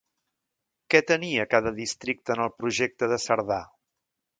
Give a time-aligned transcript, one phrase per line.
[0.93, 3.65] Què tenia cada districte en el projecte de Cerdà?